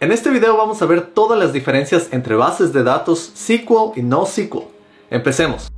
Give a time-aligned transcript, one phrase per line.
[0.00, 4.02] En este video vamos a ver todas las diferencias entre bases de datos SQL y
[4.02, 4.62] no SQL.
[5.10, 5.72] Empecemos.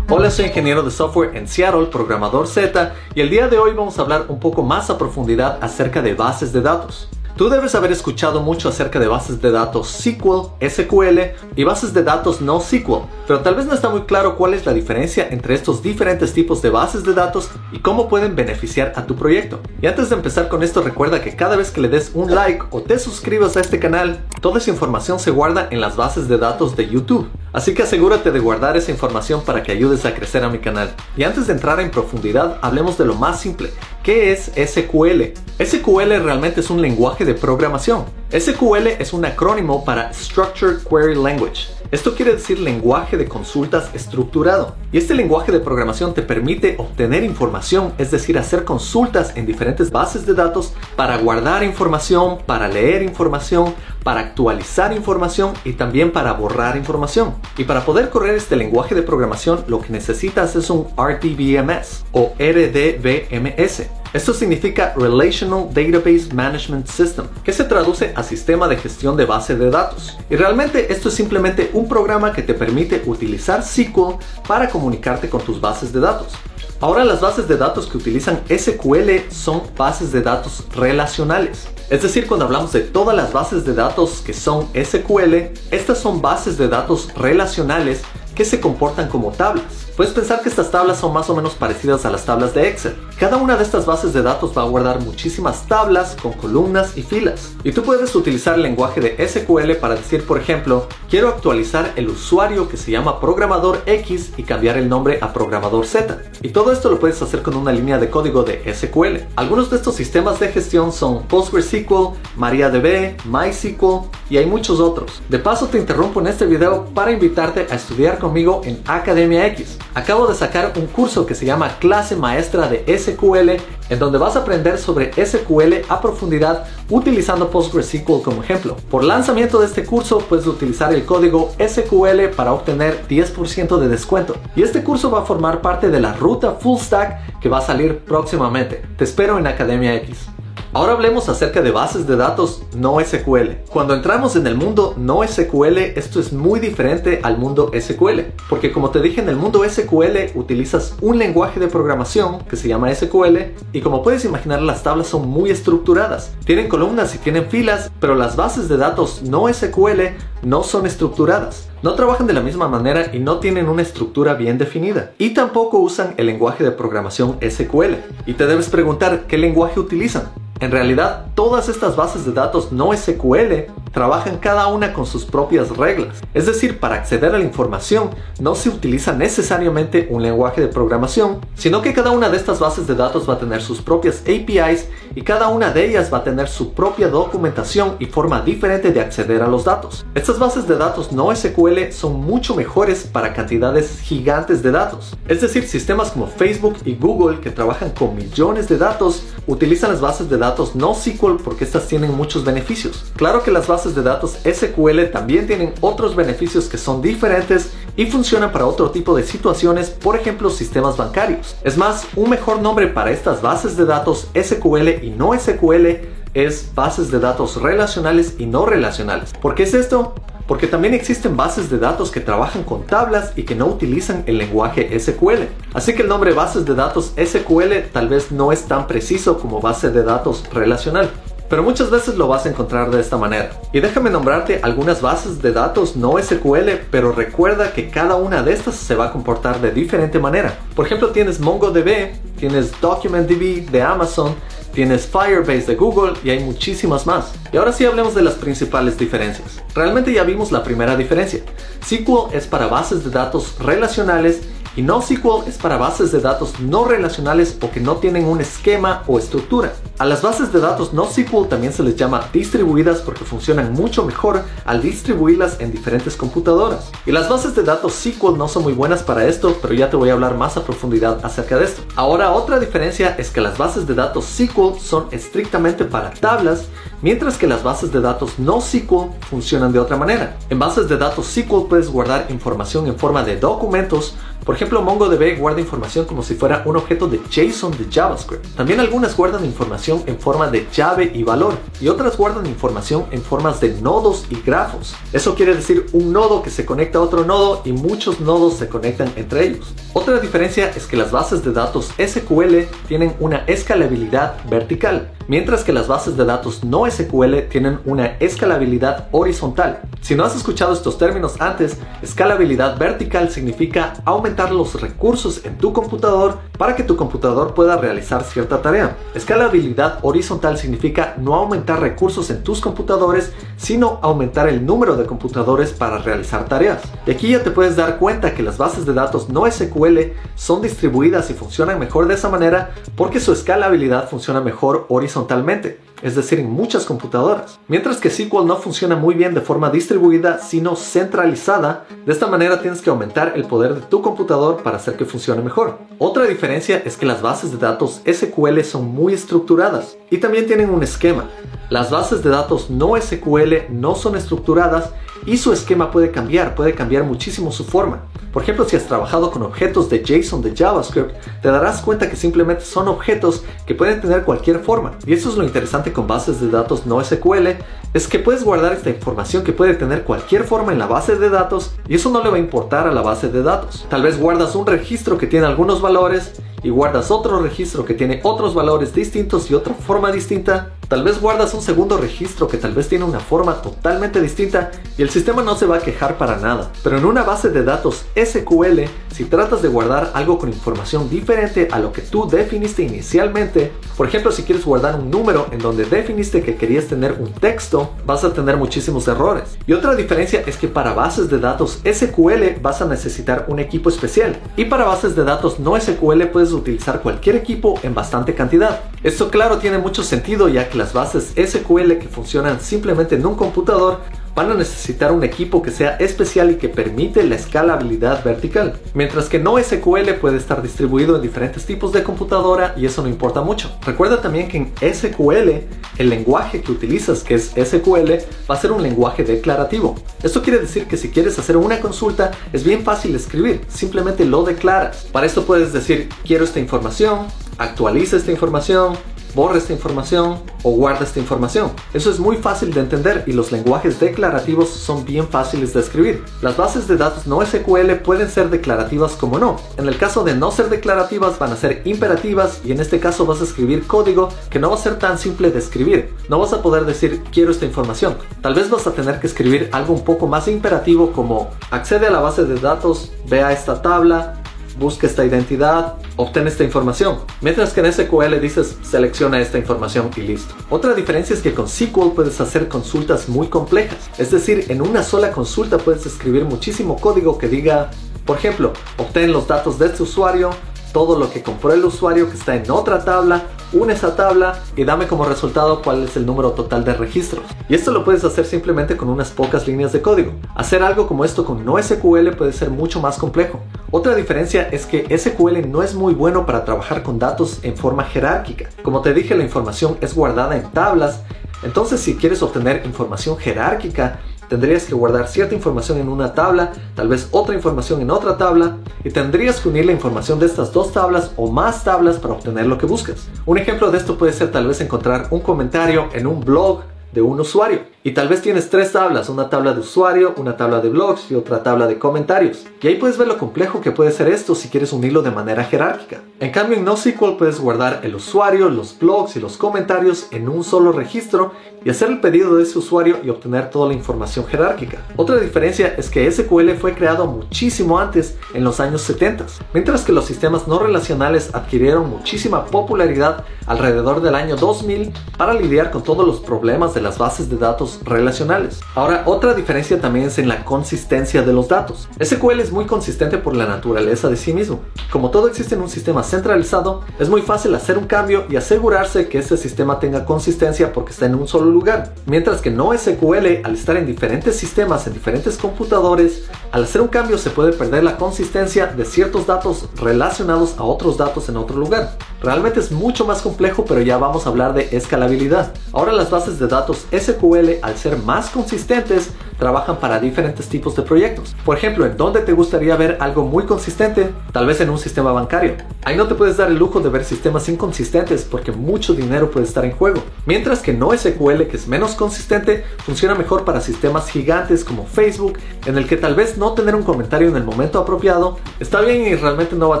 [0.08, 4.00] Hola, soy ingeniero de software en Seattle, programador Z, y el día de hoy vamos
[4.00, 7.08] a hablar un poco más a profundidad acerca de bases de datos.
[7.36, 11.20] Tú debes haber escuchado mucho acerca de bases de datos SQL, SQL
[11.56, 14.66] y bases de datos no SQL, pero tal vez no está muy claro cuál es
[14.66, 19.06] la diferencia entre estos diferentes tipos de bases de datos y cómo pueden beneficiar a
[19.06, 19.60] tu proyecto.
[19.80, 22.66] Y antes de empezar con esto recuerda que cada vez que le des un like
[22.70, 26.36] o te suscribas a este canal, toda esa información se guarda en las bases de
[26.36, 27.28] datos de YouTube.
[27.52, 30.94] Así que asegúrate de guardar esa información para que ayudes a crecer a mi canal.
[31.16, 33.70] Y antes de entrar en profundidad, hablemos de lo más simple.
[34.02, 35.34] ¿Qué es SQL?
[35.62, 38.06] SQL realmente es un lenguaje de programación.
[38.30, 41.68] SQL es un acrónimo para Structured Query Language.
[41.92, 44.76] Esto quiere decir lenguaje de consultas estructurado.
[44.92, 49.90] Y este lenguaje de programación te permite obtener información, es decir, hacer consultas en diferentes
[49.90, 56.32] bases de datos para guardar información, para leer información, para actualizar información y también para
[56.32, 57.34] borrar información.
[57.56, 62.32] Y para poder correr este lenguaje de programación lo que necesitas es un RDBMS o
[62.38, 63.82] RDBMS.
[64.12, 69.56] Esto significa Relational Database Management System, que se traduce a Sistema de Gestión de Base
[69.56, 70.18] de Datos.
[70.28, 75.40] Y realmente esto es simplemente un programa que te permite utilizar SQL para comunicarte con
[75.40, 76.34] tus bases de datos.
[76.82, 81.68] Ahora las bases de datos que utilizan SQL son bases de datos relacionales.
[81.92, 86.22] Es decir, cuando hablamos de todas las bases de datos que son SQL, estas son
[86.22, 88.00] bases de datos relacionales
[88.34, 89.91] que se comportan como tablas.
[89.96, 92.96] Puedes pensar que estas tablas son más o menos parecidas a las tablas de Excel.
[93.18, 97.02] Cada una de estas bases de datos va a guardar muchísimas tablas con columnas y
[97.02, 97.52] filas.
[97.62, 102.08] Y tú puedes utilizar el lenguaje de SQL para decir, por ejemplo, quiero actualizar el
[102.08, 106.22] usuario que se llama programador X y cambiar el nombre a programador Z.
[106.40, 109.28] Y todo esto lo puedes hacer con una línea de código de SQL.
[109.36, 115.20] Algunos de estos sistemas de gestión son PostgreSQL, MariaDB, MySQL y hay muchos otros.
[115.28, 119.78] De paso te interrumpo en este video para invitarte a estudiar conmigo en Academia X.
[119.94, 123.60] Acabo de sacar un curso que se llama Clase Maestra de SQL,
[123.90, 128.76] en donde vas a aprender sobre SQL a profundidad utilizando PostgreSQL como ejemplo.
[128.90, 134.36] Por lanzamiento de este curso puedes utilizar el código SQL para obtener 10% de descuento.
[134.56, 137.62] Y este curso va a formar parte de la ruta Full Stack que va a
[137.62, 138.82] salir próximamente.
[138.96, 140.31] Te espero en Academia X.
[140.74, 143.56] Ahora hablemos acerca de bases de datos no SQL.
[143.68, 148.72] Cuando entramos en el mundo no SQL, esto es muy diferente al mundo SQL, porque
[148.72, 152.94] como te dije en el mundo SQL utilizas un lenguaje de programación que se llama
[152.94, 153.36] SQL
[153.74, 156.32] y como puedes imaginar las tablas son muy estructuradas.
[156.46, 160.00] Tienen columnas y tienen filas, pero las bases de datos no SQL
[160.42, 161.68] no son estructuradas.
[161.82, 165.10] No trabajan de la misma manera y no tienen una estructura bien definida.
[165.18, 167.96] Y tampoco usan el lenguaje de programación SQL.
[168.24, 170.30] Y te debes preguntar qué lenguaje utilizan.
[170.62, 175.76] En realidad, todas estas bases de datos no SQL trabajan cada una con sus propias
[175.76, 176.20] reglas.
[176.34, 181.40] Es decir, para acceder a la información no se utiliza necesariamente un lenguaje de programación,
[181.56, 184.86] sino que cada una de estas bases de datos va a tener sus propias APIs
[185.16, 189.00] y cada una de ellas va a tener su propia documentación y forma diferente de
[189.00, 190.06] acceder a los datos.
[190.14, 195.16] Estas bases de datos no SQL son mucho mejores para cantidades gigantes de datos.
[195.26, 200.00] Es decir, sistemas como Facebook y Google que trabajan con millones de datos utilizan las
[200.00, 203.04] bases de datos no SQL porque estas tienen muchos beneficios.
[203.16, 208.06] Claro que las bases de datos SQL también tienen otros beneficios que son diferentes y
[208.06, 211.56] funcionan para otro tipo de situaciones, por ejemplo sistemas bancarios.
[211.62, 215.86] Es más, un mejor nombre para estas bases de datos SQL y no SQL
[216.34, 219.32] es bases de datos relacionales y no relacionales.
[219.40, 220.14] ¿Por qué es esto?
[220.46, 224.38] Porque también existen bases de datos que trabajan con tablas y que no utilizan el
[224.38, 225.48] lenguaje SQL.
[225.74, 229.60] Así que el nombre bases de datos SQL tal vez no es tan preciso como
[229.60, 231.10] base de datos relacional.
[231.52, 233.50] Pero muchas veces lo vas a encontrar de esta manera.
[233.74, 238.54] Y déjame nombrarte algunas bases de datos no SQL, pero recuerda que cada una de
[238.54, 240.56] estas se va a comportar de diferente manera.
[240.74, 244.34] Por ejemplo, tienes MongoDB, tienes DocumentDB de Amazon,
[244.72, 247.32] tienes Firebase de Google y hay muchísimas más.
[247.52, 249.62] Y ahora sí hablemos de las principales diferencias.
[249.74, 251.40] Realmente ya vimos la primera diferencia.
[251.84, 254.40] SQL es para bases de datos relacionales
[254.76, 259.02] y NoSQL es para bases de datos no relacionales o que no tienen un esquema
[259.06, 259.74] o estructura.
[259.98, 264.42] A las bases de datos NoSQL también se les llama distribuidas porque funcionan mucho mejor
[264.64, 266.90] al distribuirlas en diferentes computadoras.
[267.06, 269.96] Y las bases de datos SQL no son muy buenas para esto, pero ya te
[269.96, 271.82] voy a hablar más a profundidad acerca de esto.
[271.94, 276.66] Ahora otra diferencia es que las bases de datos SQL son estrictamente para tablas,
[277.02, 280.38] mientras que las bases de datos NoSQL funcionan de otra manera.
[280.48, 285.38] En bases de datos SQL puedes guardar información en forma de documentos Por ejemplo, MongoDB
[285.38, 288.44] guarda información como si fuera un objeto de JSON de JavaScript.
[288.56, 293.22] También algunas guardan información en forma de llave y valor, y otras guardan información en
[293.22, 294.94] formas de nodos y grafos.
[295.12, 298.68] Eso quiere decir un nodo que se conecta a otro nodo y muchos nodos se
[298.68, 299.72] conectan entre ellos.
[299.92, 305.72] Otra diferencia es que las bases de datos SQL tienen una escalabilidad vertical, mientras que
[305.72, 309.80] las bases de datos no SQL tienen una escalabilidad horizontal.
[310.00, 315.72] Si no has escuchado estos términos antes, escalabilidad vertical significa aumentar los recursos en tu
[315.72, 318.96] computador para que tu computador pueda realizar cierta tarea.
[319.14, 325.72] Escalabilidad horizontal significa no aumentar recursos en tus computadores, sino aumentar el número de computadores
[325.72, 326.82] para realizar tareas.
[327.06, 329.98] Y aquí ya te puedes dar cuenta que las bases de datos no SQL
[330.34, 335.78] son distribuidas y funcionan mejor de esa manera porque su escalabilidad funciona mejor horizontalmente horizontalmente
[336.02, 337.58] es decir, en muchas computadoras.
[337.68, 342.60] Mientras que SQL no funciona muy bien de forma distribuida, sino centralizada, de esta manera
[342.60, 345.78] tienes que aumentar el poder de tu computador para hacer que funcione mejor.
[345.98, 350.70] Otra diferencia es que las bases de datos SQL son muy estructuradas y también tienen
[350.70, 351.28] un esquema.
[351.70, 354.90] Las bases de datos no SQL no son estructuradas
[355.24, 358.02] y su esquema puede cambiar, puede cambiar muchísimo su forma.
[358.32, 361.12] Por ejemplo, si has trabajado con objetos de JSON de JavaScript,
[361.42, 364.92] te darás cuenta que simplemente son objetos que pueden tener cualquier forma.
[365.06, 367.48] Y eso es lo interesante con bases de datos no SQL,
[367.94, 371.28] es que puedes guardar esta información que puede tener cualquier forma en la base de
[371.28, 373.86] datos y eso no le va a importar a la base de datos.
[373.90, 378.20] Tal vez guardas un registro que tiene algunos valores y guardas otro registro que tiene
[378.22, 382.74] otros valores distintos y otra forma distinta Tal vez guardas un segundo registro que tal
[382.74, 386.36] vez tiene una forma totalmente distinta y el sistema no se va a quejar para
[386.36, 386.70] nada.
[386.84, 391.68] Pero en una base de datos SQL, si tratas de guardar algo con información diferente
[391.72, 395.86] a lo que tú definiste inicialmente, por ejemplo si quieres guardar un número en donde
[395.86, 399.56] definiste que querías tener un texto, vas a tener muchísimos errores.
[399.66, 403.88] Y otra diferencia es que para bases de datos SQL vas a necesitar un equipo
[403.88, 408.80] especial y para bases de datos no SQL puedes utilizar cualquier equipo en bastante cantidad.
[409.02, 413.34] Esto claro tiene mucho sentido ya que las bases SQL que funcionan simplemente en un
[413.34, 414.00] computador
[414.34, 418.74] van a necesitar un equipo que sea especial y que permite la escalabilidad vertical.
[418.94, 423.08] Mientras que no SQL puede estar distribuido en diferentes tipos de computadora y eso no
[423.08, 423.76] importa mucho.
[423.84, 425.50] Recuerda también que en SQL
[425.98, 428.12] el lenguaje que utilizas, que es SQL,
[428.50, 429.96] va a ser un lenguaje declarativo.
[430.22, 434.42] Esto quiere decir que si quieres hacer una consulta es bien fácil escribir, simplemente lo
[434.44, 435.06] declaras.
[435.12, 437.26] Para esto puedes decir quiero esta información,
[437.58, 438.96] actualiza esta información,
[439.34, 441.70] borra esta información o guarda esta información.
[441.94, 446.24] Eso es muy fácil de entender y los lenguajes declarativos son bien fáciles de escribir.
[446.40, 449.56] Las bases de datos no SQL pueden ser declarativas como no.
[449.76, 453.26] En el caso de no ser declarativas van a ser imperativas y en este caso
[453.26, 456.14] vas a escribir código que no va a ser tan simple de escribir.
[456.28, 458.16] No vas a poder decir quiero esta información.
[458.40, 462.10] Tal vez vas a tener que escribir algo un poco más imperativo como accede a
[462.10, 464.41] la base de datos, vea esta tabla,
[464.78, 467.18] busca esta identidad, obtén esta información.
[467.40, 470.54] Mientras que en SQL dices selecciona esta información y listo.
[470.70, 473.98] Otra diferencia es que con SQL puedes hacer consultas muy complejas.
[474.18, 477.90] Es decir, en una sola consulta puedes escribir muchísimo código que diga,
[478.24, 480.50] por ejemplo, obtén los datos de este usuario,
[480.92, 484.84] todo lo que compró el usuario que está en otra tabla, une esa tabla y
[484.84, 487.44] dame como resultado cuál es el número total de registros.
[487.68, 490.32] Y esto lo puedes hacer simplemente con unas pocas líneas de código.
[490.54, 493.60] Hacer algo como esto con no SQL puede ser mucho más complejo.
[493.90, 498.04] Otra diferencia es que SQL no es muy bueno para trabajar con datos en forma
[498.04, 498.68] jerárquica.
[498.82, 501.20] Como te dije, la información es guardada en tablas,
[501.62, 504.20] entonces si quieres obtener información jerárquica,
[504.52, 508.76] tendrías que guardar cierta información en una tabla, tal vez otra información en otra tabla,
[509.02, 512.66] y tendrías que unir la información de estas dos tablas o más tablas para obtener
[512.66, 513.30] lo que buscas.
[513.46, 516.82] Un ejemplo de esto puede ser tal vez encontrar un comentario en un blog
[517.14, 517.91] de un usuario.
[518.04, 521.36] Y tal vez tienes tres tablas, una tabla de usuario, una tabla de blogs y
[521.36, 522.66] otra tabla de comentarios.
[522.80, 525.62] Y ahí puedes ver lo complejo que puede ser esto si quieres unirlo de manera
[525.62, 526.20] jerárquica.
[526.40, 530.64] En cambio en NoSQL puedes guardar el usuario, los blogs y los comentarios en un
[530.64, 531.52] solo registro
[531.84, 534.98] y hacer el pedido de ese usuario y obtener toda la información jerárquica.
[535.14, 540.12] Otra diferencia es que SQL fue creado muchísimo antes, en los años 70, mientras que
[540.12, 546.26] los sistemas no relacionales adquirieron muchísima popularidad alrededor del año 2000 para lidiar con todos
[546.26, 548.80] los problemas de las bases de datos relacionales.
[548.94, 552.08] Ahora, otra diferencia también es en la consistencia de los datos.
[552.22, 554.80] SQL es muy consistente por la naturaleza de sí mismo.
[555.10, 559.28] Como todo existe en un sistema centralizado, es muy fácil hacer un cambio y asegurarse
[559.28, 562.14] que ese sistema tenga consistencia porque está en un solo lugar.
[562.26, 567.08] Mientras que no SQL, al estar en diferentes sistemas, en diferentes computadores, al hacer un
[567.08, 571.76] cambio se puede perder la consistencia de ciertos datos relacionados a otros datos en otro
[571.76, 572.16] lugar.
[572.42, 575.72] Realmente es mucho más complejo, pero ya vamos a hablar de escalabilidad.
[575.92, 581.02] Ahora las bases de datos SQL, al ser más consistentes, trabajan para diferentes tipos de
[581.02, 581.54] proyectos.
[581.64, 584.30] Por ejemplo, ¿en dónde te gustaría ver algo muy consistente?
[584.52, 585.74] Tal vez en un sistema bancario.
[586.04, 589.66] Ahí no te puedes dar el lujo de ver sistemas inconsistentes porque mucho dinero puede
[589.66, 590.22] estar en juego.
[590.46, 595.58] Mientras que no SQL, que es menos consistente, funciona mejor para sistemas gigantes como Facebook,
[595.86, 599.26] en el que tal vez no tener un comentario en el momento apropiado está bien
[599.26, 600.00] y realmente no va a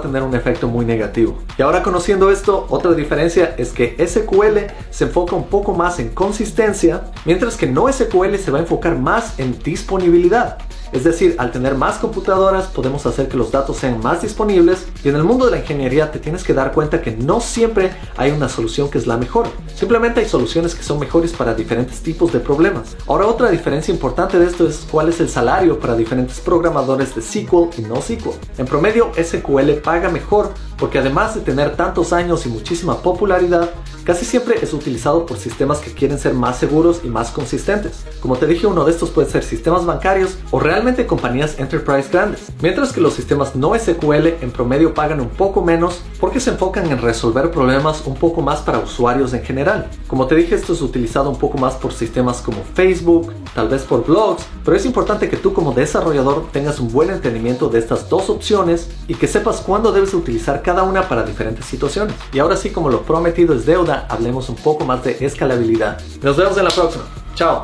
[0.00, 1.38] tener un efecto muy negativo.
[1.58, 6.08] Y ahora conociendo esto, otra diferencia es que SQL se enfoca un poco más en
[6.08, 10.58] consistencia, mientras que no SQL se va a enfocar más en disponibilidad.
[10.92, 15.08] Es decir, al tener más computadoras podemos hacer que los datos sean más disponibles y
[15.08, 18.30] en el mundo de la ingeniería te tienes que dar cuenta que no siempre hay
[18.30, 19.46] una solución que es la mejor.
[19.74, 22.94] Simplemente hay soluciones que son mejores para diferentes tipos de problemas.
[23.06, 27.22] Ahora otra diferencia importante de esto es cuál es el salario para diferentes programadores de
[27.22, 28.36] SQL y no SQL.
[28.58, 33.70] En promedio SQL paga mejor porque además de tener tantos años y muchísima popularidad,
[34.02, 38.02] casi siempre es utilizado por sistemas que quieren ser más seguros y más consistentes.
[38.18, 42.48] Como te dije, uno de estos puede ser sistemas bancarios o realmente compañías enterprise grandes,
[42.60, 46.90] mientras que los sistemas no SQL en promedio pagan un poco menos porque se enfocan
[46.90, 49.88] en resolver problemas un poco más para usuarios en general.
[50.08, 53.82] Como te dije, esto es utilizado un poco más por sistemas como Facebook, tal vez
[53.82, 58.08] por blogs, pero es importante que tú como desarrollador tengas un buen entendimiento de estas
[58.08, 62.14] dos opciones y que sepas cuándo debes utilizar cada una para diferentes situaciones.
[62.32, 66.00] Y ahora sí, como lo prometido es deuda, hablemos un poco más de escalabilidad.
[66.22, 67.04] Nos vemos en la próxima.
[67.34, 67.62] Chao.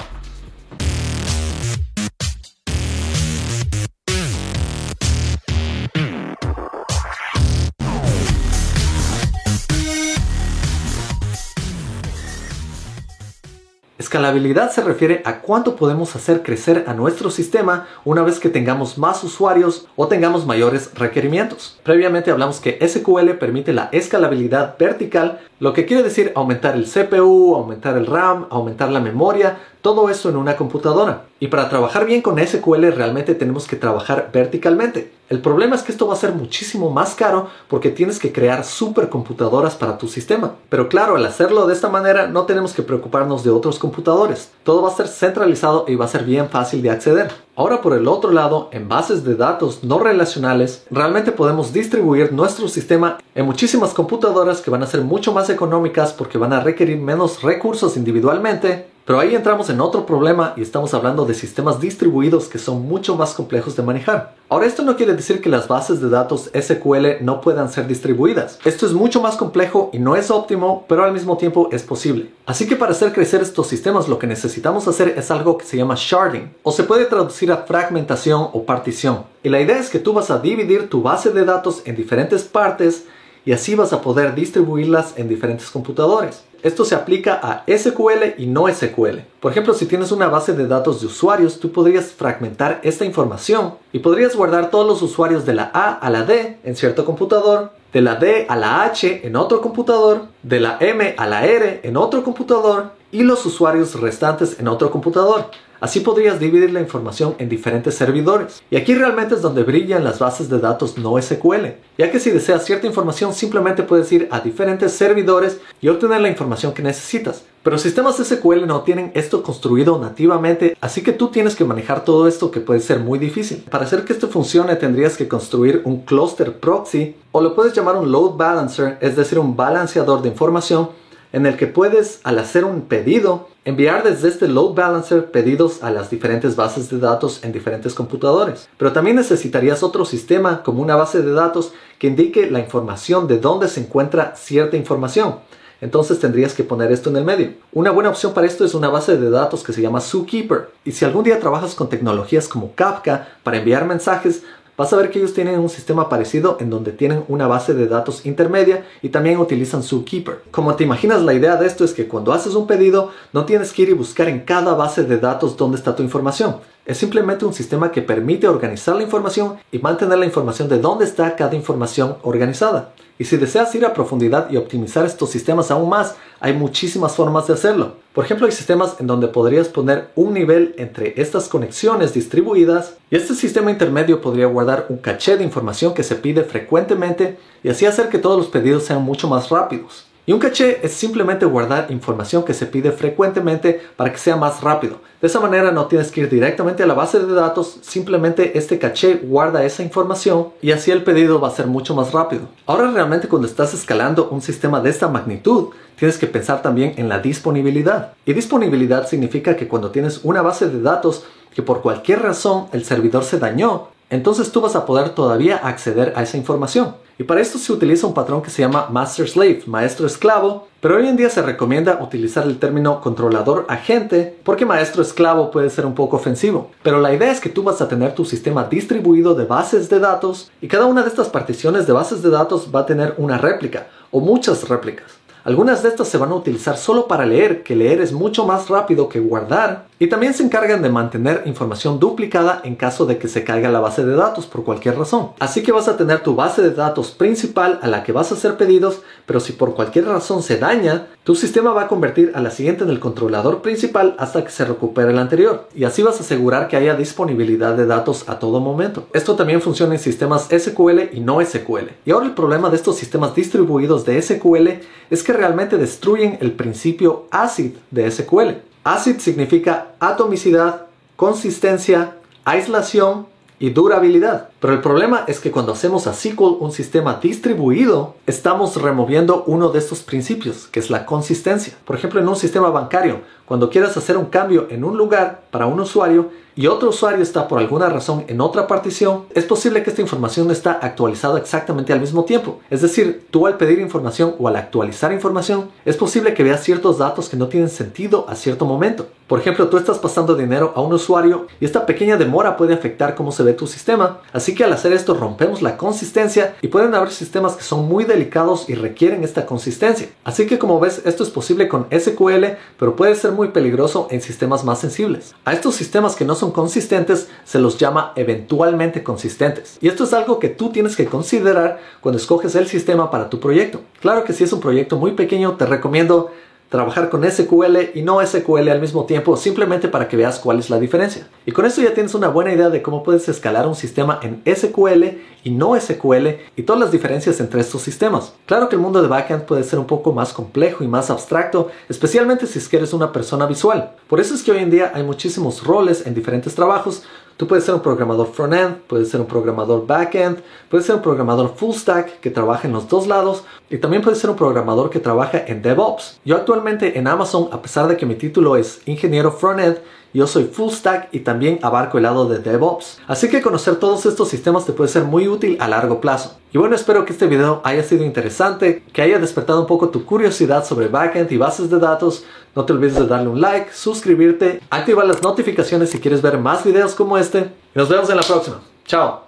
[14.08, 18.96] Escalabilidad se refiere a cuánto podemos hacer crecer a nuestro sistema una vez que tengamos
[18.96, 21.78] más usuarios o tengamos mayores requerimientos.
[21.82, 27.54] Previamente hablamos que SQL permite la escalabilidad vertical, lo que quiere decir aumentar el CPU,
[27.56, 31.24] aumentar el RAM, aumentar la memoria, todo eso en una computadora.
[31.40, 35.12] Y para trabajar bien con SQL realmente tenemos que trabajar verticalmente.
[35.28, 38.64] El problema es que esto va a ser muchísimo más caro porque tienes que crear
[38.64, 40.54] supercomputadoras para tu sistema.
[40.70, 44.50] Pero claro, al hacerlo de esta manera no tenemos que preocuparnos de otros computadores.
[44.62, 47.30] Todo va a ser centralizado y va a ser bien fácil de acceder.
[47.56, 52.68] Ahora por el otro lado, en bases de datos no relacionales, realmente podemos distribuir nuestro
[52.68, 56.98] sistema en muchísimas computadoras que van a ser mucho más económicas porque van a requerir
[56.98, 62.46] menos recursos individualmente pero ahí entramos en otro problema y estamos hablando de sistemas distribuidos
[62.46, 64.34] que son mucho más complejos de manejar.
[64.50, 68.58] Ahora esto no quiere decir que las bases de datos SQL no puedan ser distribuidas.
[68.66, 72.32] Esto es mucho más complejo y no es óptimo, pero al mismo tiempo es posible.
[72.44, 75.78] Así que para hacer crecer estos sistemas lo que necesitamos hacer es algo que se
[75.78, 79.24] llama sharding o se puede traducir a fragmentación o partición.
[79.42, 82.44] Y la idea es que tú vas a dividir tu base de datos en diferentes
[82.44, 83.06] partes
[83.48, 86.44] y así vas a poder distribuirlas en diferentes computadores.
[86.62, 89.20] Esto se aplica a SQL y no SQL.
[89.40, 93.76] Por ejemplo, si tienes una base de datos de usuarios, tú podrías fragmentar esta información
[93.90, 97.72] y podrías guardar todos los usuarios de la A a la D en cierto computador,
[97.90, 101.80] de la D a la H en otro computador, de la M a la R
[101.84, 105.46] en otro computador y los usuarios restantes en otro computador.
[105.80, 108.62] Así podrías dividir la información en diferentes servidores.
[108.70, 111.66] Y aquí realmente es donde brillan las bases de datos no SQL,
[111.96, 116.28] ya que si deseas cierta información simplemente puedes ir a diferentes servidores y obtener la
[116.28, 117.44] información que necesitas.
[117.62, 122.26] Pero sistemas SQL no tienen esto construido nativamente, así que tú tienes que manejar todo
[122.26, 123.64] esto que puede ser muy difícil.
[123.70, 127.96] Para hacer que esto funcione tendrías que construir un cluster proxy o lo puedes llamar
[127.96, 130.88] un load balancer, es decir, un balanceador de información
[131.32, 135.90] en el que puedes, al hacer un pedido, enviar desde este load balancer pedidos a
[135.90, 138.68] las diferentes bases de datos en diferentes computadores.
[138.78, 143.38] Pero también necesitarías otro sistema como una base de datos que indique la información de
[143.38, 145.36] dónde se encuentra cierta información.
[145.80, 147.52] Entonces tendrías que poner esto en el medio.
[147.72, 150.70] Una buena opción para esto es una base de datos que se llama Zookeeper.
[150.84, 154.42] Y si algún día trabajas con tecnologías como Kafka para enviar mensajes,
[154.78, 157.88] vas a ver que ellos tienen un sistema parecido en donde tienen una base de
[157.88, 160.42] datos intermedia y también utilizan Zookeeper.
[160.52, 163.72] Como te imaginas, la idea de esto es que cuando haces un pedido no tienes
[163.72, 166.58] que ir y buscar en cada base de datos dónde está tu información.
[166.86, 171.04] Es simplemente un sistema que permite organizar la información y mantener la información de dónde
[171.04, 172.94] está cada información organizada.
[173.18, 177.46] Y si deseas ir a profundidad y optimizar estos sistemas aún más, hay muchísimas formas
[177.46, 177.94] de hacerlo.
[178.12, 183.16] Por ejemplo, hay sistemas en donde podrías poner un nivel entre estas conexiones distribuidas y
[183.16, 187.86] este sistema intermedio podría guardar un caché de información que se pide frecuentemente y así
[187.86, 190.07] hacer que todos los pedidos sean mucho más rápidos.
[190.28, 194.60] Y un caché es simplemente guardar información que se pide frecuentemente para que sea más
[194.60, 195.00] rápido.
[195.22, 198.78] De esa manera no tienes que ir directamente a la base de datos, simplemente este
[198.78, 202.42] caché guarda esa información y así el pedido va a ser mucho más rápido.
[202.66, 207.08] Ahora realmente cuando estás escalando un sistema de esta magnitud, tienes que pensar también en
[207.08, 208.12] la disponibilidad.
[208.26, 212.84] Y disponibilidad significa que cuando tienes una base de datos que por cualquier razón el
[212.84, 216.96] servidor se dañó, entonces tú vas a poder todavía acceder a esa información.
[217.20, 220.98] Y para esto se utiliza un patrón que se llama Master Slave, maestro esclavo, pero
[220.98, 225.84] hoy en día se recomienda utilizar el término controlador agente porque maestro esclavo puede ser
[225.84, 226.70] un poco ofensivo.
[226.84, 229.98] Pero la idea es que tú vas a tener tu sistema distribuido de bases de
[229.98, 233.36] datos y cada una de estas particiones de bases de datos va a tener una
[233.36, 235.10] réplica o muchas réplicas.
[235.42, 238.68] Algunas de estas se van a utilizar solo para leer, que leer es mucho más
[238.68, 243.28] rápido que guardar, y también se encargan de mantener información duplicada en caso de que
[243.28, 245.30] se caiga la base de datos por cualquier razón.
[245.38, 248.34] Así que vas a tener tu base de datos principal a la que vas a
[248.34, 252.40] hacer pedidos, pero si por cualquier razón se daña, tu sistema va a convertir a
[252.40, 256.18] la siguiente en el controlador principal hasta que se recupere el anterior, y así vas
[256.18, 259.06] a asegurar que haya disponibilidad de datos a todo momento.
[259.12, 261.90] Esto también funciona en sistemas SQL y no SQL.
[262.04, 264.68] Y ahora el problema de estos sistemas distribuidos de SQL
[265.10, 268.67] es que realmente destruyen el principio ACID de SQL.
[268.84, 273.26] ACID significa atomicidad, consistencia, aislación
[273.58, 274.50] y durabilidad.
[274.60, 279.68] Pero el problema es que cuando hacemos a SQL un sistema distribuido, estamos removiendo uno
[279.68, 281.74] de estos principios, que es la consistencia.
[281.84, 285.66] Por ejemplo, en un sistema bancario, cuando quieras hacer un cambio en un lugar para
[285.66, 289.90] un usuario y otro usuario está por alguna razón en otra partición, es posible que
[289.90, 292.58] esta información no está actualizada exactamente al mismo tiempo.
[292.68, 296.98] Es decir, tú al pedir información o al actualizar información, es posible que veas ciertos
[296.98, 299.06] datos que no tienen sentido a cierto momento.
[299.28, 303.14] Por ejemplo, tú estás pasando dinero a un usuario y esta pequeña demora puede afectar
[303.14, 304.18] cómo se ve tu sistema.
[304.48, 308.04] Así que al hacer esto rompemos la consistencia y pueden haber sistemas que son muy
[308.04, 310.08] delicados y requieren esta consistencia.
[310.24, 314.22] Así que como ves, esto es posible con SQL, pero puede ser muy peligroso en
[314.22, 315.34] sistemas más sensibles.
[315.44, 319.76] A estos sistemas que no son consistentes se los llama eventualmente consistentes.
[319.82, 323.40] Y esto es algo que tú tienes que considerar cuando escoges el sistema para tu
[323.40, 323.82] proyecto.
[324.00, 326.30] Claro que si es un proyecto muy pequeño, te recomiendo
[326.68, 330.70] trabajar con SQL y no SQL al mismo tiempo simplemente para que veas cuál es
[330.70, 331.28] la diferencia.
[331.46, 334.42] Y con esto ya tienes una buena idea de cómo puedes escalar un sistema en
[334.44, 335.04] SQL
[335.44, 338.34] y no SQL y todas las diferencias entre estos sistemas.
[338.46, 341.68] Claro que el mundo de backend puede ser un poco más complejo y más abstracto,
[341.88, 343.92] especialmente si es que eres una persona visual.
[344.08, 347.04] Por eso es que hoy en día hay muchísimos roles en diferentes trabajos
[347.38, 351.54] Tú puedes ser un programador front-end, puedes ser un programador back-end, puedes ser un programador
[351.54, 354.98] full stack que trabaja en los dos lados y también puedes ser un programador que
[354.98, 356.18] trabaja en DevOps.
[356.24, 359.78] Yo actualmente en Amazon, a pesar de que mi título es ingeniero front-end,
[360.12, 362.98] yo soy full stack y también abarco el lado de DevOps.
[363.06, 366.38] Así que conocer todos estos sistemas te puede ser muy útil a largo plazo.
[366.50, 370.06] Y bueno, espero que este video haya sido interesante, que haya despertado un poco tu
[370.06, 372.24] curiosidad sobre backend y bases de datos.
[372.58, 376.64] No te olvides de darle un like, suscribirte, activar las notificaciones si quieres ver más
[376.64, 377.52] videos como este.
[377.72, 378.60] Y nos vemos en la próxima.
[378.84, 379.27] Chao.